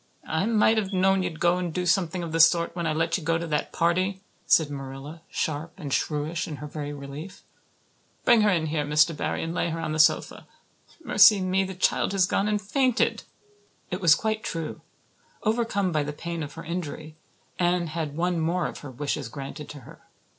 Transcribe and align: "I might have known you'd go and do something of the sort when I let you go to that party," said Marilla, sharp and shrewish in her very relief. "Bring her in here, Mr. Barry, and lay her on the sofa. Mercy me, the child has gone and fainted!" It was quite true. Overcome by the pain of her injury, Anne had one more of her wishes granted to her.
"I 0.25 0.47
might 0.47 0.79
have 0.79 0.91
known 0.91 1.21
you'd 1.21 1.39
go 1.39 1.59
and 1.59 1.71
do 1.71 1.85
something 1.85 2.23
of 2.23 2.31
the 2.31 2.39
sort 2.39 2.75
when 2.75 2.87
I 2.87 2.91
let 2.93 3.19
you 3.19 3.23
go 3.23 3.37
to 3.37 3.45
that 3.45 3.71
party," 3.71 4.23
said 4.47 4.71
Marilla, 4.71 5.21
sharp 5.29 5.73
and 5.77 5.93
shrewish 5.93 6.47
in 6.47 6.55
her 6.55 6.65
very 6.65 6.91
relief. 6.91 7.43
"Bring 8.25 8.41
her 8.41 8.49
in 8.49 8.65
here, 8.65 8.83
Mr. 8.83 9.15
Barry, 9.15 9.43
and 9.43 9.53
lay 9.53 9.69
her 9.69 9.79
on 9.79 9.91
the 9.91 9.99
sofa. 9.99 10.47
Mercy 11.03 11.39
me, 11.39 11.63
the 11.63 11.75
child 11.75 12.13
has 12.13 12.25
gone 12.25 12.47
and 12.47 12.59
fainted!" 12.59 13.21
It 13.91 14.01
was 14.01 14.15
quite 14.15 14.43
true. 14.43 14.81
Overcome 15.43 15.91
by 15.91 16.01
the 16.01 16.13
pain 16.13 16.41
of 16.41 16.53
her 16.53 16.63
injury, 16.63 17.15
Anne 17.59 17.85
had 17.85 18.17
one 18.17 18.39
more 18.39 18.65
of 18.65 18.79
her 18.79 18.89
wishes 18.89 19.29
granted 19.29 19.69
to 19.69 19.81
her. 19.81 20.01